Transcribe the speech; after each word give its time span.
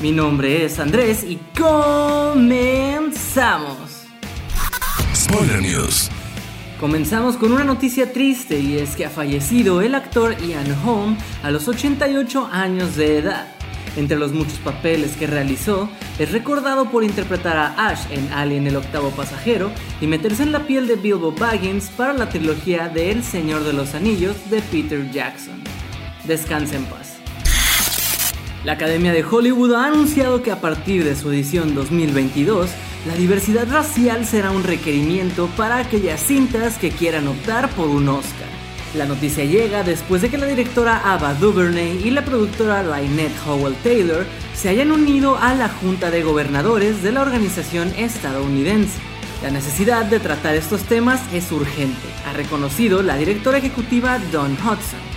Mi 0.00 0.12
nombre 0.12 0.64
es 0.64 0.78
Andrés 0.78 1.24
y 1.24 1.40
comenzamos. 1.58 2.36
Spoiler 5.12 5.60
News. 5.60 6.08
Comenzamos 6.78 7.36
con 7.36 7.50
una 7.50 7.64
noticia 7.64 8.12
triste 8.12 8.60
y 8.60 8.78
es 8.78 8.94
que 8.94 9.06
ha 9.06 9.10
fallecido 9.10 9.82
el 9.82 9.96
actor 9.96 10.36
Ian 10.40 10.72
Holm 10.86 11.18
a 11.42 11.50
los 11.50 11.66
88 11.66 12.48
años 12.52 12.94
de 12.94 13.18
edad. 13.18 13.48
Entre 13.96 14.16
los 14.16 14.32
muchos 14.32 14.60
papeles 14.60 15.16
que 15.16 15.26
realizó, 15.26 15.88
es 16.20 16.30
recordado 16.30 16.88
por 16.92 17.02
interpretar 17.02 17.56
a 17.56 17.88
Ash 17.88 18.06
en 18.12 18.32
Alien 18.32 18.68
el 18.68 18.76
octavo 18.76 19.10
pasajero 19.10 19.72
y 20.00 20.06
meterse 20.06 20.44
en 20.44 20.52
la 20.52 20.64
piel 20.64 20.86
de 20.86 20.94
Bilbo 20.94 21.32
Baggins 21.32 21.88
para 21.88 22.12
la 22.12 22.28
trilogía 22.28 22.88
de 22.88 23.10
El 23.10 23.24
Señor 23.24 23.64
de 23.64 23.72
los 23.72 23.96
Anillos 23.96 24.36
de 24.48 24.62
Peter 24.62 25.10
Jackson. 25.10 25.60
Descanse 26.24 26.76
en 26.76 26.84
paz. 26.84 27.17
La 28.64 28.72
Academia 28.72 29.12
de 29.12 29.24
Hollywood 29.24 29.72
ha 29.74 29.86
anunciado 29.86 30.42
que 30.42 30.50
a 30.50 30.60
partir 30.60 31.04
de 31.04 31.14
su 31.14 31.30
edición 31.30 31.76
2022, 31.76 32.68
la 33.06 33.14
diversidad 33.14 33.68
racial 33.70 34.26
será 34.26 34.50
un 34.50 34.64
requerimiento 34.64 35.48
para 35.56 35.78
aquellas 35.78 36.20
cintas 36.20 36.76
que 36.76 36.90
quieran 36.90 37.28
optar 37.28 37.70
por 37.70 37.86
un 37.86 38.08
Oscar. 38.08 38.48
La 38.96 39.06
noticia 39.06 39.44
llega 39.44 39.84
después 39.84 40.22
de 40.22 40.28
que 40.28 40.38
la 40.38 40.46
directora 40.46 41.12
Ava 41.12 41.34
DuVernay 41.34 42.02
y 42.04 42.10
la 42.10 42.24
productora 42.24 42.82
Lynette 42.82 43.46
Howell 43.46 43.76
Taylor 43.84 44.26
se 44.54 44.70
hayan 44.70 44.90
unido 44.90 45.36
a 45.36 45.54
la 45.54 45.68
Junta 45.68 46.10
de 46.10 46.24
Gobernadores 46.24 47.02
de 47.02 47.12
la 47.12 47.22
organización 47.22 47.92
estadounidense. 47.96 48.98
La 49.40 49.50
necesidad 49.50 50.04
de 50.06 50.18
tratar 50.18 50.56
estos 50.56 50.82
temas 50.82 51.20
es 51.32 51.52
urgente, 51.52 52.08
ha 52.26 52.32
reconocido 52.32 53.04
la 53.04 53.16
directora 53.16 53.58
ejecutiva 53.58 54.18
Dawn 54.32 54.54
Hudson. 54.54 55.07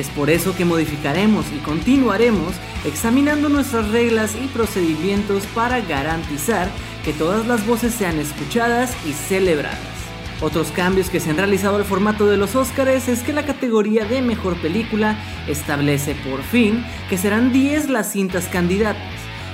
Es 0.00 0.08
por 0.08 0.30
eso 0.30 0.56
que 0.56 0.64
modificaremos 0.64 1.44
y 1.54 1.58
continuaremos 1.58 2.54
examinando 2.86 3.50
nuestras 3.50 3.90
reglas 3.90 4.34
y 4.34 4.46
procedimientos 4.46 5.44
para 5.54 5.82
garantizar 5.82 6.70
que 7.04 7.12
todas 7.12 7.46
las 7.46 7.66
voces 7.66 7.92
sean 7.92 8.18
escuchadas 8.18 8.96
y 9.06 9.12
celebradas. 9.12 9.78
Otros 10.40 10.68
cambios 10.70 11.10
que 11.10 11.20
se 11.20 11.28
han 11.28 11.36
realizado 11.36 11.76
al 11.76 11.84
formato 11.84 12.24
de 12.24 12.38
los 12.38 12.56
Oscars 12.56 13.08
es 13.08 13.22
que 13.22 13.34
la 13.34 13.44
categoría 13.44 14.06
de 14.06 14.22
mejor 14.22 14.56
película 14.62 15.18
establece 15.46 16.14
por 16.14 16.42
fin 16.44 16.82
que 17.10 17.18
serán 17.18 17.52
10 17.52 17.90
las 17.90 18.10
cintas 18.10 18.46
candidatas. 18.46 19.04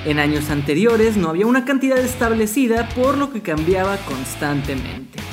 En 0.05 0.20
años 0.20 0.48
anteriores 0.48 1.16
no 1.16 1.28
había 1.28 1.48
una 1.48 1.64
cantidad 1.64 1.98
establecida 1.98 2.88
por 2.91 3.19
lo 3.19 3.33
que 3.33 3.42
cambiaba 3.42 3.97
constantemente. 3.97 5.25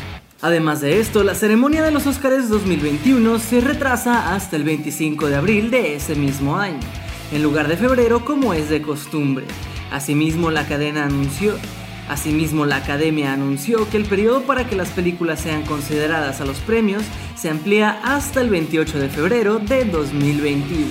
Además 0.43 0.81
de 0.81 0.99
esto, 0.99 1.23
la 1.23 1.35
ceremonia 1.35 1.83
de 1.83 1.91
los 1.91 2.05
Oscars 2.05 2.49
2021 2.49 3.39
se 3.39 3.61
retrasa 3.61 4.35
hasta 4.35 4.57
el 4.57 4.65
25 4.65 5.27
de 5.27 5.37
abril 5.37 5.71
de 5.71 5.95
ese 5.95 6.15
mismo 6.15 6.57
año, 6.57 6.81
en 7.31 7.41
lugar 7.41 7.69
de 7.69 7.77
febrero 7.77 8.25
como 8.25 8.53
es 8.53 8.69
de 8.69 8.81
costumbre. 8.81 9.45
Asimismo, 9.89 10.51
la 10.51 10.67
cadena 10.67 11.05
anunció 11.05 11.55
Asimismo, 12.09 12.65
la 12.65 12.75
Academia 12.75 13.31
anunció 13.31 13.89
que 13.89 13.95
el 13.95 14.03
periodo 14.03 14.41
para 14.41 14.67
que 14.67 14.75
las 14.75 14.89
películas 14.89 15.39
sean 15.39 15.63
consideradas 15.63 16.41
a 16.41 16.45
los 16.45 16.57
premios 16.57 17.03
se 17.37 17.49
amplía 17.49 18.01
hasta 18.03 18.41
el 18.41 18.49
28 18.49 18.99
de 18.99 19.07
febrero 19.07 19.59
de 19.59 19.85
2021. 19.85 20.87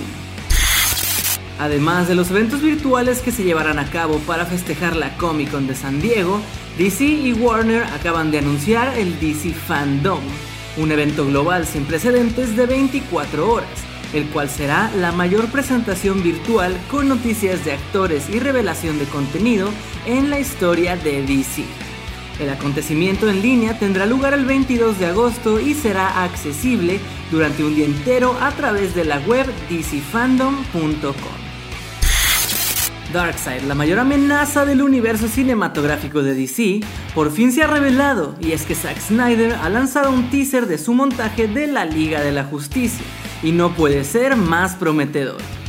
Además 1.59 2.07
de 2.07 2.15
los 2.15 2.31
eventos 2.31 2.63
virtuales 2.63 3.21
que 3.21 3.31
se 3.31 3.43
llevarán 3.43 3.77
a 3.77 3.85
cabo 3.85 4.17
para 4.25 4.47
festejar 4.47 4.95
la 4.95 5.15
Comic 5.17 5.51
Con 5.51 5.67
de 5.67 5.75
San 5.75 6.01
Diego, 6.01 6.41
DC 6.77 7.03
y 7.03 7.33
Warner 7.33 7.83
acaban 7.83 8.31
de 8.31 8.39
anunciar 8.39 8.97
el 8.97 9.19
DC 9.19 9.53
Fandom, 9.53 10.21
un 10.77 10.91
evento 10.91 11.23
global 11.27 11.67
sin 11.67 11.85
precedentes 11.85 12.55
de 12.55 12.65
24 12.65 13.51
horas, 13.51 13.69
el 14.11 14.25
cual 14.29 14.49
será 14.49 14.89
la 14.97 15.11
mayor 15.11 15.49
presentación 15.49 16.23
virtual 16.23 16.75
con 16.89 17.07
noticias 17.07 17.63
de 17.63 17.73
actores 17.73 18.27
y 18.27 18.39
revelación 18.39 18.97
de 18.97 19.05
contenido 19.05 19.69
en 20.07 20.31
la 20.31 20.39
historia 20.39 20.97
de 20.97 21.21
DC. 21.21 21.63
El 22.39 22.49
acontecimiento 22.49 23.29
en 23.29 23.43
línea 23.43 23.77
tendrá 23.77 24.07
lugar 24.07 24.33
el 24.33 24.45
22 24.45 24.97
de 24.97 25.05
agosto 25.05 25.59
y 25.59 25.75
será 25.75 26.23
accesible 26.23 26.99
durante 27.29 27.63
un 27.63 27.75
día 27.75 27.85
entero 27.85 28.35
a 28.41 28.49
través 28.51 28.95
de 28.95 29.05
la 29.05 29.19
web 29.19 29.45
dcfandom.com. 29.69 31.52
Darkseid, 33.13 33.61
la 33.61 33.75
mayor 33.75 33.99
amenaza 33.99 34.65
del 34.65 34.81
universo 34.81 35.27
cinematográfico 35.27 36.23
de 36.23 36.33
DC, 36.33 36.81
por 37.13 37.31
fin 37.31 37.51
se 37.51 37.61
ha 37.61 37.67
revelado 37.67 38.35
y 38.41 38.53
es 38.53 38.63
que 38.63 38.73
Zack 38.73 38.99
Snyder 38.99 39.53
ha 39.53 39.69
lanzado 39.69 40.11
un 40.11 40.31
teaser 40.31 40.65
de 40.65 40.79
su 40.79 40.95
montaje 40.95 41.47
de 41.47 41.67
la 41.67 41.85
Liga 41.85 42.21
de 42.21 42.31
la 42.31 42.43
Justicia 42.43 43.05
y 43.43 43.51
no 43.51 43.75
puede 43.75 44.03
ser 44.03 44.35
más 44.35 44.75
prometedor. 44.75 45.62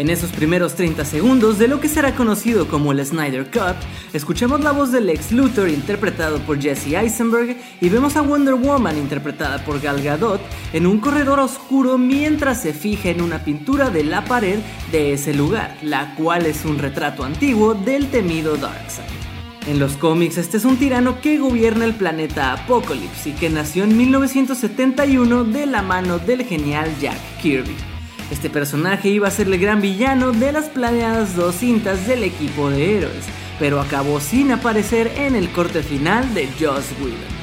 En 0.00 0.08
esos 0.08 0.30
primeros 0.30 0.76
30 0.76 1.04
segundos 1.04 1.58
de 1.58 1.68
lo 1.68 1.78
que 1.78 1.86
será 1.86 2.14
conocido 2.14 2.68
como 2.68 2.90
el 2.90 3.04
Snyder 3.04 3.50
Cut, 3.50 3.76
escuchamos 4.14 4.62
la 4.62 4.72
voz 4.72 4.92
de 4.92 5.02
Lex 5.02 5.30
Luthor 5.30 5.68
interpretado 5.68 6.38
por 6.38 6.58
Jesse 6.58 6.94
Eisenberg 6.94 7.54
y 7.82 7.88
vemos 7.90 8.16
a 8.16 8.22
Wonder 8.22 8.54
Woman 8.54 8.96
interpretada 8.96 9.62
por 9.62 9.78
Gal 9.78 10.02
Gadot 10.02 10.40
en 10.72 10.86
un 10.86 11.00
corredor 11.00 11.38
oscuro 11.38 11.98
mientras 11.98 12.62
se 12.62 12.72
fija 12.72 13.10
en 13.10 13.20
una 13.20 13.44
pintura 13.44 13.90
de 13.90 14.02
la 14.04 14.24
pared 14.24 14.60
de 14.90 15.12
ese 15.12 15.34
lugar, 15.34 15.76
la 15.82 16.14
cual 16.14 16.46
es 16.46 16.64
un 16.64 16.78
retrato 16.78 17.22
antiguo 17.22 17.74
del 17.74 18.10
temido 18.10 18.56
Darkseid. 18.56 19.04
En 19.66 19.78
los 19.78 19.98
cómics, 19.98 20.38
este 20.38 20.56
es 20.56 20.64
un 20.64 20.78
tirano 20.78 21.20
que 21.20 21.36
gobierna 21.36 21.84
el 21.84 21.94
planeta 21.94 22.54
Apocalypse 22.54 23.28
y 23.28 23.32
que 23.32 23.50
nació 23.50 23.84
en 23.84 23.94
1971 23.98 25.44
de 25.44 25.66
la 25.66 25.82
mano 25.82 26.18
del 26.18 26.46
genial 26.46 26.90
Jack 27.02 27.18
Kirby. 27.42 27.99
Este 28.30 28.48
personaje 28.48 29.08
iba 29.08 29.26
a 29.26 29.32
ser 29.32 29.48
el 29.48 29.58
gran 29.58 29.80
villano 29.80 30.30
de 30.30 30.52
las 30.52 30.68
planeadas 30.68 31.34
dos 31.34 31.56
cintas 31.56 32.06
del 32.06 32.22
equipo 32.22 32.70
de 32.70 32.98
héroes, 32.98 33.24
pero 33.58 33.80
acabó 33.80 34.20
sin 34.20 34.52
aparecer 34.52 35.12
en 35.16 35.34
el 35.34 35.50
corte 35.50 35.82
final 35.82 36.32
de 36.32 36.48
Joss 36.58 36.84
Whedon. 37.00 37.40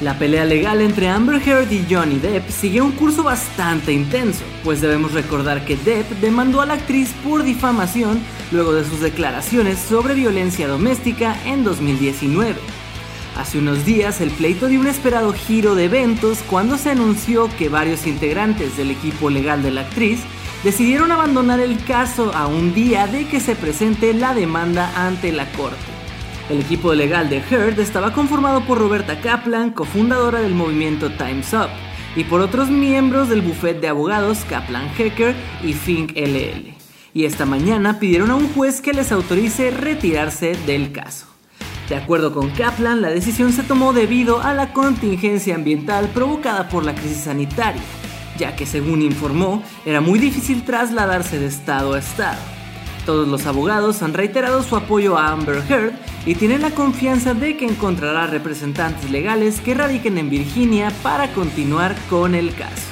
La 0.00 0.18
pelea 0.18 0.44
legal 0.44 0.80
entre 0.80 1.08
Amber 1.08 1.40
Heard 1.40 1.70
y 1.70 1.86
Johnny 1.88 2.18
Depp 2.18 2.50
sigue 2.50 2.80
un 2.80 2.90
curso 2.90 3.22
bastante 3.22 3.92
intenso, 3.92 4.42
pues 4.64 4.80
debemos 4.80 5.12
recordar 5.12 5.64
que 5.64 5.76
Depp 5.76 6.10
demandó 6.20 6.60
a 6.60 6.66
la 6.66 6.74
actriz 6.74 7.12
por 7.22 7.44
difamación 7.44 8.20
luego 8.50 8.72
de 8.72 8.84
sus 8.84 8.98
declaraciones 9.00 9.78
sobre 9.78 10.14
violencia 10.14 10.66
doméstica 10.66 11.36
en 11.46 11.62
2019. 11.62 12.81
Hace 13.36 13.58
unos 13.58 13.86
días 13.86 14.20
el 14.20 14.30
pleito 14.30 14.68
dio 14.68 14.80
un 14.80 14.86
esperado 14.86 15.32
giro 15.32 15.74
de 15.74 15.86
eventos 15.86 16.40
cuando 16.48 16.76
se 16.76 16.90
anunció 16.90 17.48
que 17.56 17.70
varios 17.70 18.06
integrantes 18.06 18.76
del 18.76 18.90
equipo 18.90 19.30
legal 19.30 19.62
de 19.62 19.70
la 19.70 19.82
actriz 19.82 20.20
decidieron 20.62 21.10
abandonar 21.10 21.58
el 21.58 21.82
caso 21.84 22.32
a 22.34 22.46
un 22.46 22.74
día 22.74 23.06
de 23.06 23.26
que 23.26 23.40
se 23.40 23.56
presente 23.56 24.12
la 24.12 24.34
demanda 24.34 24.92
ante 25.06 25.32
la 25.32 25.50
corte. 25.52 25.78
El 26.50 26.60
equipo 26.60 26.92
legal 26.92 27.30
de 27.30 27.38
Heard 27.38 27.80
estaba 27.80 28.12
conformado 28.12 28.66
por 28.66 28.78
Roberta 28.78 29.20
Kaplan, 29.20 29.70
cofundadora 29.70 30.40
del 30.40 30.54
movimiento 30.54 31.10
Time's 31.12 31.54
Up, 31.54 31.70
y 32.14 32.24
por 32.24 32.42
otros 32.42 32.68
miembros 32.68 33.30
del 33.30 33.40
bufete 33.40 33.80
de 33.80 33.88
abogados 33.88 34.44
Kaplan 34.48 34.90
Hecker 34.98 35.34
y 35.62 35.72
Fink 35.72 36.12
LL. 36.14 36.74
Y 37.14 37.24
esta 37.24 37.46
mañana 37.46 37.98
pidieron 37.98 38.30
a 38.30 38.34
un 38.34 38.52
juez 38.52 38.82
que 38.82 38.92
les 38.92 39.10
autorice 39.10 39.70
retirarse 39.70 40.54
del 40.66 40.92
caso. 40.92 41.31
De 41.92 41.98
acuerdo 41.98 42.32
con 42.32 42.48
Kaplan, 42.48 43.02
la 43.02 43.10
decisión 43.10 43.52
se 43.52 43.62
tomó 43.62 43.92
debido 43.92 44.40
a 44.40 44.54
la 44.54 44.72
contingencia 44.72 45.54
ambiental 45.54 46.08
provocada 46.08 46.70
por 46.70 46.86
la 46.86 46.94
crisis 46.94 47.24
sanitaria, 47.24 47.82
ya 48.38 48.56
que 48.56 48.64
según 48.64 49.02
informó, 49.02 49.62
era 49.84 50.00
muy 50.00 50.18
difícil 50.18 50.64
trasladarse 50.64 51.38
de 51.38 51.48
estado 51.48 51.92
a 51.92 51.98
estado. 51.98 52.40
Todos 53.04 53.28
los 53.28 53.44
abogados 53.44 54.02
han 54.02 54.14
reiterado 54.14 54.62
su 54.62 54.74
apoyo 54.74 55.18
a 55.18 55.32
Amber 55.32 55.62
Heard 55.68 55.92
y 56.24 56.34
tienen 56.34 56.62
la 56.62 56.70
confianza 56.70 57.34
de 57.34 57.58
que 57.58 57.66
encontrará 57.66 58.26
representantes 58.26 59.10
legales 59.10 59.60
que 59.60 59.74
radiquen 59.74 60.16
en 60.16 60.30
Virginia 60.30 60.90
para 61.02 61.30
continuar 61.34 61.94
con 62.08 62.34
el 62.34 62.54
caso. 62.54 62.91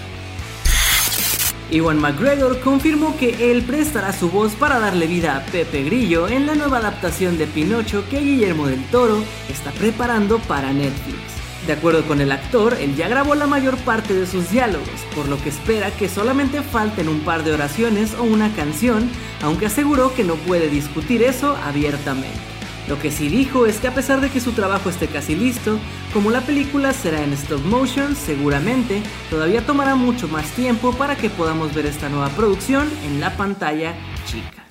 Iwan 1.70 2.00
McGregor 2.00 2.58
confirmó 2.60 3.16
que 3.16 3.52
él 3.52 3.62
prestará 3.62 4.12
su 4.12 4.28
voz 4.28 4.54
para 4.54 4.80
darle 4.80 5.06
vida 5.06 5.36
a 5.36 5.44
Pepe 5.44 5.84
Grillo 5.84 6.26
en 6.26 6.46
la 6.46 6.56
nueva 6.56 6.78
adaptación 6.78 7.38
de 7.38 7.46
Pinocho 7.46 8.04
que 8.10 8.18
Guillermo 8.18 8.66
del 8.66 8.84
Toro 8.86 9.22
está 9.48 9.70
preparando 9.70 10.40
para 10.40 10.72
Netflix. 10.72 11.20
De 11.68 11.74
acuerdo 11.74 12.04
con 12.06 12.20
el 12.20 12.32
actor, 12.32 12.76
él 12.80 12.96
ya 12.96 13.08
grabó 13.08 13.36
la 13.36 13.46
mayor 13.46 13.76
parte 13.78 14.14
de 14.14 14.26
sus 14.26 14.50
diálogos, 14.50 14.88
por 15.14 15.28
lo 15.28 15.40
que 15.40 15.50
espera 15.50 15.92
que 15.92 16.08
solamente 16.08 16.62
falten 16.62 17.08
un 17.08 17.20
par 17.20 17.44
de 17.44 17.52
oraciones 17.52 18.14
o 18.14 18.24
una 18.24 18.52
canción, 18.54 19.08
aunque 19.40 19.66
aseguró 19.66 20.12
que 20.12 20.24
no 20.24 20.34
puede 20.34 20.68
discutir 20.68 21.22
eso 21.22 21.56
abiertamente. 21.64 22.49
Lo 22.90 22.98
que 22.98 23.12
sí 23.12 23.28
dijo 23.28 23.66
es 23.66 23.78
que 23.78 23.86
a 23.86 23.94
pesar 23.94 24.20
de 24.20 24.30
que 24.30 24.40
su 24.40 24.50
trabajo 24.50 24.90
esté 24.90 25.06
casi 25.06 25.36
listo, 25.36 25.78
como 26.12 26.32
la 26.32 26.40
película 26.40 26.92
será 26.92 27.22
en 27.22 27.32
stop 27.34 27.64
motion, 27.64 28.16
seguramente 28.16 29.00
todavía 29.30 29.64
tomará 29.64 29.94
mucho 29.94 30.26
más 30.26 30.50
tiempo 30.56 30.92
para 30.94 31.14
que 31.14 31.30
podamos 31.30 31.72
ver 31.72 31.86
esta 31.86 32.08
nueva 32.08 32.30
producción 32.30 32.88
en 33.04 33.20
la 33.20 33.36
pantalla 33.36 33.94
chica. 34.26 34.64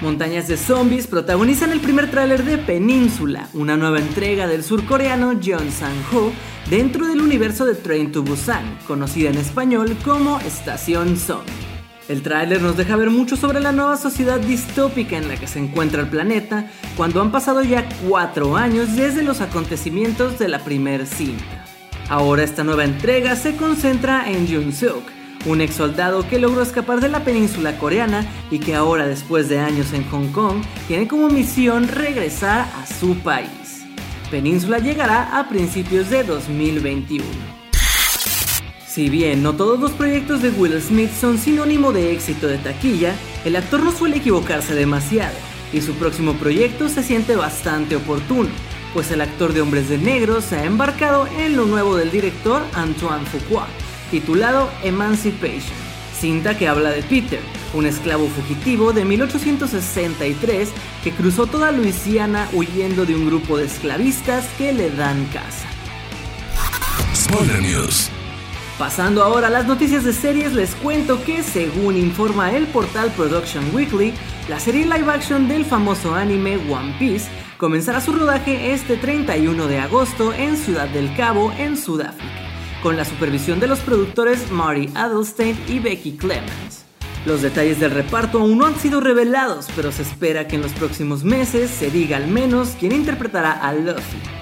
Montañas 0.00 0.48
de 0.48 0.56
Zombies 0.56 1.06
protagonizan 1.06 1.70
el 1.70 1.78
primer 1.78 2.10
tráiler 2.10 2.44
de 2.44 2.58
Península, 2.58 3.48
una 3.54 3.76
nueva 3.76 4.00
entrega 4.00 4.48
del 4.48 4.64
surcoreano 4.64 5.40
Jeon 5.40 5.70
Sang-ho 5.70 6.32
dentro 6.68 7.06
del 7.06 7.20
universo 7.20 7.64
de 7.64 7.76
Train 7.76 8.10
to 8.10 8.24
Busan, 8.24 8.76
conocida 8.88 9.30
en 9.30 9.38
español 9.38 9.96
como 10.04 10.40
Estación 10.40 11.16
Zombie. 11.16 11.71
El 12.08 12.22
tráiler 12.22 12.60
nos 12.60 12.76
deja 12.76 12.96
ver 12.96 13.10
mucho 13.10 13.36
sobre 13.36 13.60
la 13.60 13.72
nueva 13.72 13.96
sociedad 13.96 14.40
distópica 14.40 15.16
en 15.16 15.28
la 15.28 15.36
que 15.36 15.46
se 15.46 15.60
encuentra 15.60 16.02
el 16.02 16.08
planeta 16.08 16.66
cuando 16.96 17.20
han 17.20 17.30
pasado 17.30 17.62
ya 17.62 17.88
cuatro 18.08 18.56
años 18.56 18.96
desde 18.96 19.22
los 19.22 19.40
acontecimientos 19.40 20.38
de 20.38 20.48
la 20.48 20.58
primer 20.58 21.06
cinta. 21.06 21.64
Ahora 22.08 22.42
esta 22.42 22.64
nueva 22.64 22.84
entrega 22.84 23.36
se 23.36 23.56
concentra 23.56 24.28
en 24.30 24.48
Jun 24.48 24.72
Seok, 24.72 25.04
un 25.46 25.60
ex 25.60 25.74
soldado 25.74 26.28
que 26.28 26.38
logró 26.38 26.62
escapar 26.62 27.00
de 27.00 27.08
la 27.08 27.24
península 27.24 27.78
coreana 27.78 28.26
y 28.50 28.58
que 28.58 28.74
ahora 28.74 29.06
después 29.06 29.48
de 29.48 29.60
años 29.60 29.92
en 29.92 30.04
Hong 30.10 30.32
Kong 30.32 30.62
tiene 30.88 31.08
como 31.08 31.28
misión 31.28 31.88
regresar 31.88 32.66
a 32.80 32.86
su 32.86 33.16
país. 33.18 33.84
Península 34.30 34.78
llegará 34.78 35.38
a 35.38 35.48
principios 35.48 36.10
de 36.10 36.24
2021. 36.24 37.61
Si 38.92 39.08
bien 39.08 39.42
no 39.42 39.54
todos 39.54 39.80
los 39.80 39.92
proyectos 39.92 40.42
de 40.42 40.50
Will 40.50 40.78
Smith 40.78 41.10
son 41.18 41.38
sinónimo 41.38 41.92
de 41.92 42.12
éxito 42.12 42.46
de 42.46 42.58
taquilla, 42.58 43.14
el 43.42 43.56
actor 43.56 43.82
no 43.82 43.90
suele 43.90 44.18
equivocarse 44.18 44.74
demasiado, 44.74 45.34
y 45.72 45.80
su 45.80 45.94
próximo 45.94 46.34
proyecto 46.34 46.90
se 46.90 47.02
siente 47.02 47.34
bastante 47.34 47.96
oportuno, 47.96 48.50
pues 48.92 49.10
el 49.10 49.22
actor 49.22 49.54
de 49.54 49.62
Hombres 49.62 49.88
de 49.88 49.96
Negro 49.96 50.42
se 50.42 50.56
ha 50.56 50.66
embarcado 50.66 51.26
en 51.38 51.56
lo 51.56 51.64
nuevo 51.64 51.96
del 51.96 52.10
director 52.10 52.60
Antoine 52.74 53.24
Fuqua, 53.24 53.66
titulado 54.10 54.68
Emancipation, 54.82 55.72
cinta 56.20 56.58
que 56.58 56.68
habla 56.68 56.90
de 56.90 57.02
Peter, 57.02 57.40
un 57.72 57.86
esclavo 57.86 58.28
fugitivo 58.28 58.92
de 58.92 59.06
1863 59.06 60.68
que 61.02 61.12
cruzó 61.12 61.46
toda 61.46 61.72
Luisiana 61.72 62.46
huyendo 62.52 63.06
de 63.06 63.14
un 63.14 63.24
grupo 63.24 63.56
de 63.56 63.64
esclavistas 63.64 64.44
que 64.58 64.74
le 64.74 64.90
dan. 64.90 65.26
Spoiler 67.14 67.62
News. 67.62 68.10
Pasando 68.78 69.22
ahora 69.22 69.48
a 69.48 69.50
las 69.50 69.66
noticias 69.66 70.02
de 70.02 70.12
series, 70.12 70.54
les 70.54 70.74
cuento 70.74 71.22
que 71.24 71.42
según 71.42 71.96
informa 71.96 72.52
el 72.52 72.66
portal 72.66 73.10
Production 73.12 73.62
Weekly, 73.74 74.14
la 74.48 74.58
serie 74.58 74.86
live 74.86 75.10
action 75.12 75.46
del 75.46 75.64
famoso 75.64 76.14
anime 76.14 76.56
One 76.56 76.96
Piece 76.98 77.28
comenzará 77.58 78.00
su 78.00 78.12
rodaje 78.12 78.72
este 78.72 78.96
31 78.96 79.66
de 79.66 79.78
agosto 79.78 80.32
en 80.32 80.56
Ciudad 80.56 80.88
del 80.88 81.14
Cabo, 81.14 81.52
en 81.58 81.76
Sudáfrica, 81.76 82.34
con 82.82 82.96
la 82.96 83.04
supervisión 83.04 83.60
de 83.60 83.68
los 83.68 83.80
productores 83.80 84.50
Marty 84.50 84.88
Adelstein 84.94 85.56
y 85.68 85.78
Becky 85.78 86.16
Clemens. 86.16 86.84
Los 87.26 87.42
detalles 87.42 87.78
del 87.78 87.92
reparto 87.92 88.40
aún 88.40 88.58
no 88.58 88.66
han 88.66 88.76
sido 88.76 89.00
revelados, 89.00 89.68
pero 89.76 89.92
se 89.92 90.02
espera 90.02 90.48
que 90.48 90.56
en 90.56 90.62
los 90.62 90.72
próximos 90.72 91.22
meses 91.22 91.70
se 91.70 91.90
diga 91.90 92.16
al 92.16 92.26
menos 92.26 92.70
quién 92.80 92.92
interpretará 92.92 93.52
a 93.52 93.74
Luffy. 93.74 94.41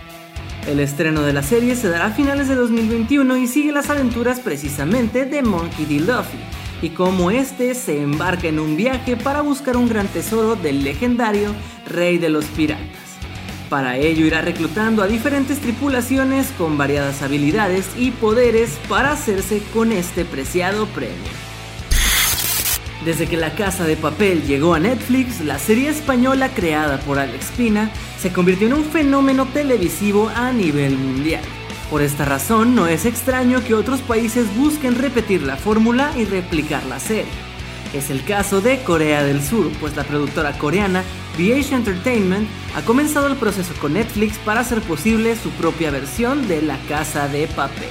El 0.67 0.79
estreno 0.79 1.23
de 1.23 1.33
la 1.33 1.43
serie 1.43 1.75
se 1.75 1.89
dará 1.89 2.07
a 2.07 2.11
finales 2.11 2.49
de 2.49 2.55
2021 2.55 3.37
y 3.39 3.47
sigue 3.47 3.73
las 3.73 3.89
aventuras 3.91 4.41
precisamente 4.41 5.25
de 5.25 5.43
Monkey 5.43 5.87
D. 5.87 6.01
Luffy, 6.01 6.39
y 6.83 6.91
cómo 6.91 7.31
este 7.31 7.75
se 7.75 8.03
embarca 8.03 8.49
en 8.49 8.61
un 8.61 8.77
viaje 8.77 9.17
para 9.17 9.41
buscar 9.41 9.77
un 9.77 9.89
gran 9.89 10.07
tesoro 10.09 10.57
del 10.57 10.85
legendario 10.85 11.55
Rey 11.87 12.19
de 12.19 12.29
los 12.29 12.45
Piratas. 12.45 12.87
Para 13.69 13.97
ello 13.97 14.27
irá 14.27 14.43
reclutando 14.43 15.03
a 15.03 15.07
diferentes 15.07 15.61
tripulaciones 15.61 16.49
con 16.59 16.77
variadas 16.77 17.23
habilidades 17.23 17.89
y 17.97 18.11
poderes 18.11 18.79
para 18.89 19.13
hacerse 19.13 19.63
con 19.73 19.93
este 19.93 20.25
preciado 20.25 20.87
premio. 20.87 21.50
Desde 23.05 23.27
que 23.27 23.39
La 23.39 23.55
Casa 23.55 23.85
de 23.85 23.97
Papel 23.97 24.43
llegó 24.47 24.75
a 24.75 24.79
Netflix, 24.79 25.41
la 25.41 25.59
serie 25.59 25.89
española 25.89 26.51
creada 26.51 27.01
por 27.01 27.19
Alex 27.19 27.47
Pina 27.57 27.91
se 28.19 28.31
convirtió 28.31 28.67
en 28.67 28.75
un 28.75 28.85
fenómeno 28.85 29.47
televisivo 29.47 30.31
a 30.35 30.53
nivel 30.53 30.99
mundial. 30.99 31.43
Por 31.89 32.03
esta 32.03 32.27
razón, 32.27 32.75
no 32.75 32.87
es 32.87 33.07
extraño 33.07 33.65
que 33.65 33.75
otros 33.75 34.01
países 34.03 34.55
busquen 34.55 34.97
repetir 34.97 35.43
la 35.43 35.57
fórmula 35.57 36.13
y 36.15 36.27
replicar 36.27 36.85
la 36.87 37.01
serie. 37.01 37.33
Es 37.95 38.11
el 38.11 38.23
caso 38.23 38.61
de 38.61 38.83
Corea 38.83 39.25
del 39.25 39.43
Sur, 39.43 39.73
pues 39.81 39.97
la 39.97 40.05
productora 40.05 40.53
coreana 40.59 41.03
VH 41.39 41.75
Entertainment 41.75 42.47
ha 42.77 42.83
comenzado 42.83 43.29
el 43.29 43.37
proceso 43.37 43.73
con 43.81 43.95
Netflix 43.95 44.37
para 44.39 44.61
hacer 44.61 44.83
posible 44.83 45.35
su 45.37 45.51
propia 45.53 45.91
versión 45.91 46.47
de 46.49 46.61
La 46.61 46.77
Casa 46.87 47.29
de 47.29 47.47
Papel. 47.49 47.89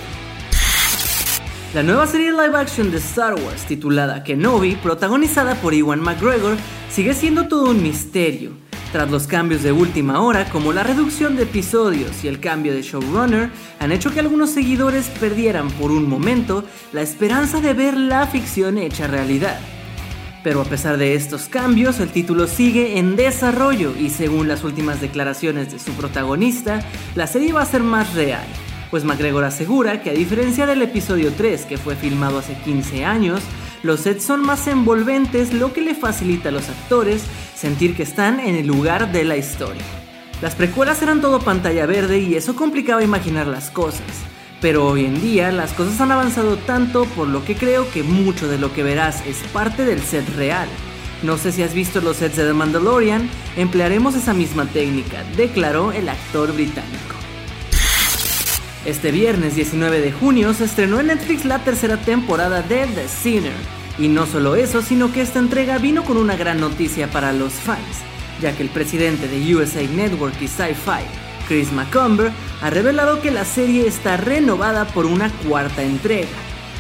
La 1.71 1.83
nueva 1.83 2.07
serie 2.07 2.31
live 2.31 2.57
action 2.57 2.89
de 2.89 2.98
Star 2.98 3.36
Wars 3.36 3.63
titulada 3.68 4.24
Kenobi, 4.24 4.75
protagonizada 4.75 5.54
por 5.54 5.75
Ewan 5.75 6.01
McGregor, 6.01 6.57
sigue 6.89 7.13
siendo 7.13 7.48
todo 7.48 7.69
un 7.69 7.83
misterio. 7.83 8.54
Tras 8.92 9.12
los 9.12 9.27
cambios 9.27 9.62
de 9.62 9.71
última 9.71 10.19
hora, 10.19 10.50
como 10.50 10.74
la 10.74 10.81
reducción 10.81 11.36
de 11.36 11.44
episodios 11.44 12.24
y 12.24 12.27
el 12.27 12.39
cambio 12.39 12.74
de 12.74 12.81
showrunner, 12.81 13.51
han 13.80 13.92
hecho 13.92 14.12
que 14.12 14.19
algunos 14.19 14.50
seguidores 14.50 15.10
perdieran 15.19 15.69
por 15.74 15.92
un 15.92 16.10
momento 16.10 16.63
la 16.92 17.04
esperanza 17.04 17.62
de 17.62 17.75
ver 17.75 17.95
la 17.95 18.25
ficción 18.25 18.80
hecha 18.80 19.06
realidad. 19.06 19.60
Pero 20.44 20.62
a 20.62 20.65
pesar 20.65 20.98
de 20.98 21.13
estos 21.13 21.50
cambios, 21.50 22.00
el 22.00 22.10
título 22.10 22.48
sigue 22.48 22.98
en 22.98 23.15
desarrollo 23.15 23.94
y 23.95 24.10
según 24.10 24.48
las 24.48 24.63
últimas 24.63 25.01
declaraciones 25.01 25.72
de 25.72 25.77
su 25.77 25.92
protagonista, 25.92 26.83
la 27.13 27.27
serie 27.27 27.54
va 27.54 27.62
a 27.62 27.68
ser 27.68 27.83
más 27.83 28.15
real 28.15 28.48
pues 28.91 29.03
McGregor 29.03 29.44
asegura 29.44 30.01
que 30.01 30.09
a 30.09 30.13
diferencia 30.13 30.65
del 30.65 30.81
episodio 30.81 31.31
3 31.36 31.65
que 31.65 31.77
fue 31.77 31.95
filmado 31.95 32.39
hace 32.39 32.56
15 32.56 33.06
años, 33.06 33.41
los 33.83 34.01
sets 34.01 34.24
son 34.24 34.41
más 34.41 34.68
envolventes 34.68 35.53
lo 35.53 35.74
que 35.74 35.81
le 35.81 35.95
facilita 35.95 36.50
a 36.50 36.51
los 36.51 36.68
actores 36.69 37.24
sentir 37.56 37.95
que 37.95 38.03
están 38.03 38.39
en 38.39 38.56
el 38.56 38.68
lugar 38.68 39.12
de 39.12 39.24
la 39.24 39.38
historia. 39.38 39.83
Las 40.41 40.56
precuelas 40.56 41.01
eran 41.01 41.21
todo 41.21 41.39
pantalla 41.39 41.86
verde 41.86 42.19
y 42.19 42.36
eso 42.36 42.56
complicaba 42.56 43.03
imaginar 43.03 43.47
las 43.47 43.69
cosas, 43.69 44.01
pero 44.62 44.88
hoy 44.88 45.06
en 45.06 45.21
día 45.21 45.51
las 45.51 45.74
cosas 45.74 46.00
han 46.01 46.12
avanzado 46.12 46.57
tanto 46.57 47.06
por 47.06 47.27
lo 47.27 47.44
que 47.44 47.56
creo 47.56 47.89
que 47.91 48.03
mucho 48.03 48.47
de 48.47 48.57
lo 48.57 48.74
que 48.74 48.83
verás 48.83 49.25
es 49.25 49.38
parte 49.53 49.86
del 49.86 50.01
set 50.01 50.27
real. 50.36 50.68
No 51.24 51.38
sé 51.38 51.51
si 51.51 51.63
has 51.63 51.74
visto 51.74 52.00
los 52.00 52.18
sets 52.18 52.38
de 52.38 52.45
The 52.45 52.53
Mandalorian, 52.53 53.30
emplearemos 53.57 54.15
esa 54.15 54.33
misma 54.33 54.65
técnica, 54.65 55.24
declaró 55.36 55.91
el 55.91 56.07
actor 56.07 56.53
británico. 56.53 57.18
Este 58.86 59.12
viernes 59.12 59.55
19 59.55 60.00
de 60.00 60.13
junio 60.13 60.53
se 60.53 60.63
estrenó 60.63 61.01
en 61.01 61.07
Netflix 61.07 61.43
la 61.43 61.59
tercera 61.59 61.98
temporada 61.98 62.62
de 62.62 62.88
The 62.88 63.09
Sinner. 63.09 63.51
Y 63.98 64.07
no 64.07 64.25
solo 64.25 64.55
eso, 64.55 64.81
sino 64.81 65.12
que 65.12 65.21
esta 65.21 65.39
entrega 65.39 65.77
vino 65.79 66.05
con 66.05 66.15
una 66.15 66.38
gran 66.38 66.62
noticia 66.62 67.12
para 67.12 67.33
los 67.33 67.51
fans, 67.51 67.98
ya 68.41 68.55
que 68.55 68.63
el 68.63 68.69
presidente 68.69 69.27
de 69.27 69.53
USA 69.53 69.83
Network 69.83 70.41
y 70.41 70.48
Sci-Fi, 70.48 71.03
Chris 71.50 71.74
McComber, 71.74 72.31
ha 72.62 72.69
revelado 72.69 73.21
que 73.21 73.31
la 73.31 73.43
serie 73.43 73.86
está 73.86 74.15
renovada 74.15 74.86
por 74.86 75.05
una 75.05 75.29
cuarta 75.45 75.83
entrega. 75.83 76.29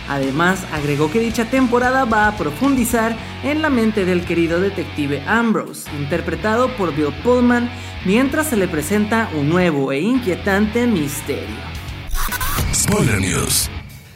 Además, 0.07 0.65
agregó 0.71 1.11
que 1.11 1.19
dicha 1.19 1.49
temporada 1.49 2.05
va 2.05 2.29
a 2.29 2.37
profundizar 2.37 3.13
en 3.43 3.61
la 3.61 3.69
mente 3.69 4.05
del 4.05 4.23
querido 4.23 4.61
detective 4.61 5.21
Ambrose, 5.27 5.91
interpretado 5.99 6.69
por 6.77 6.95
Bill 6.95 7.13
Pullman, 7.23 7.69
mientras 8.05 8.47
se 8.47 8.55
le 8.55 8.69
presenta 8.69 9.29
un 9.35 9.49
nuevo 9.49 9.91
e 9.91 9.99
inquietante 9.99 10.87
misterio. 10.87 11.78
Spoiler 12.89 13.21
News. 13.21 13.69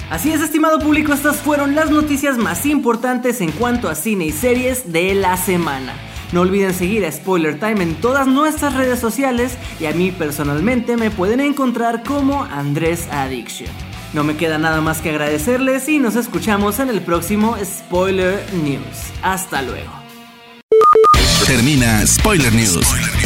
Así 0.09 0.31
es, 0.31 0.41
estimado 0.41 0.79
público, 0.79 1.13
estas 1.13 1.37
fueron 1.37 1.75
las 1.75 1.91
noticias 1.91 2.39
más 2.39 2.65
importantes 2.65 3.39
en 3.39 3.51
cuanto 3.51 3.87
a 3.87 3.93
cine 3.93 4.25
y 4.25 4.31
series 4.31 4.91
de 4.91 5.13
la 5.13 5.37
semana. 5.37 5.93
No 6.31 6.41
olviden 6.41 6.73
seguir 6.73 7.05
a 7.05 7.11
Spoiler 7.11 7.59
Time 7.59 7.83
en 7.83 7.93
todas 7.93 8.25
nuestras 8.25 8.73
redes 8.73 8.99
sociales 8.99 9.59
y 9.79 9.85
a 9.85 9.91
mí 9.91 10.09
personalmente 10.09 10.97
me 10.97 11.11
pueden 11.11 11.39
encontrar 11.39 12.01
como 12.01 12.45
Andrés 12.45 13.07
Addiction. 13.11 13.69
No 14.11 14.23
me 14.23 14.37
queda 14.37 14.57
nada 14.57 14.81
más 14.81 15.01
que 15.01 15.11
agradecerles 15.11 15.87
y 15.87 15.99
nos 15.99 16.15
escuchamos 16.15 16.79
en 16.79 16.89
el 16.89 17.01
próximo 17.01 17.55
Spoiler 17.63 18.43
News. 18.55 19.11
Hasta 19.21 19.61
luego. 19.61 19.91
Termina 21.45 22.07
Spoiler 22.07 22.51
News 22.51 22.79